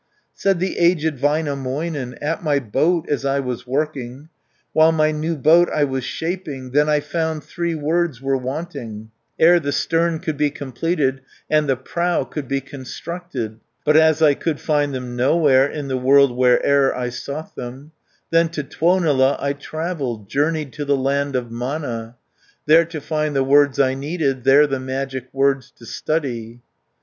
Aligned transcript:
Said 0.33 0.59
the 0.59 0.79
aged 0.79 1.17
Väinämöinen, 1.19 2.17
"At 2.23 2.43
my 2.43 2.57
boat 2.57 3.07
as 3.07 3.23
I 3.23 3.39
was 3.39 3.67
working, 3.67 4.29
310 4.73 4.73
While 4.73 4.91
my 4.93 5.11
new 5.11 5.35
boat 5.35 5.69
I 5.71 5.83
was 5.83 6.03
shaping, 6.03 6.71
Then 6.71 6.89
I 6.89 6.99
found 6.99 7.43
three 7.43 7.75
words 7.75 8.19
were 8.19 8.35
wanting, 8.35 9.11
Ere 9.37 9.59
the 9.59 9.71
stern 9.71 10.17
could 10.17 10.37
be 10.37 10.49
completed, 10.49 11.21
And 11.51 11.69
the 11.69 11.75
prow 11.75 12.23
could 12.23 12.47
be 12.47 12.61
constructed, 12.61 13.59
But 13.85 13.95
as 13.95 14.23
I 14.23 14.33
could 14.33 14.59
find 14.59 14.91
them 14.95 15.15
nowhere, 15.15 15.67
In 15.69 15.87
the 15.87 15.97
world 15.99 16.35
where'er 16.35 16.95
I 16.95 17.09
sought 17.09 17.55
them, 17.55 17.91
Then 18.31 18.49
to 18.53 18.63
Tuonela 18.63 19.37
I 19.39 19.53
travelled, 19.53 20.27
Journeyed 20.27 20.73
to 20.73 20.83
the 20.83 20.97
land 20.97 21.35
of 21.35 21.51
Mana, 21.51 22.15
There 22.65 22.85
to 22.85 22.99
find 22.99 23.35
the 23.35 23.43
words 23.43 23.79
I 23.79 23.93
needed, 23.93 24.45
There 24.45 24.65
the 24.65 24.79
magic 24.79 25.27
words 25.31 25.69
to 25.77 25.85
study." 25.85 26.59